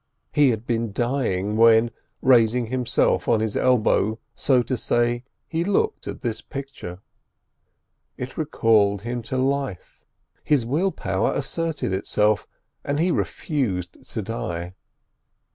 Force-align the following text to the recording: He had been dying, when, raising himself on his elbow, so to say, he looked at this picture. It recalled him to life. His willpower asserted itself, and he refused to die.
He 0.31 0.49
had 0.49 0.65
been 0.65 0.91
dying, 0.91 1.57
when, 1.57 1.91
raising 2.23 2.65
himself 2.73 3.27
on 3.27 3.39
his 3.39 3.55
elbow, 3.55 4.17
so 4.33 4.63
to 4.63 4.75
say, 4.75 5.23
he 5.47 5.63
looked 5.63 6.07
at 6.07 6.21
this 6.21 6.41
picture. 6.41 7.01
It 8.17 8.35
recalled 8.35 9.03
him 9.03 9.21
to 9.21 9.37
life. 9.37 10.03
His 10.43 10.65
willpower 10.65 11.35
asserted 11.35 11.93
itself, 11.93 12.47
and 12.83 12.99
he 12.99 13.11
refused 13.11 13.95
to 14.13 14.23
die. 14.23 14.73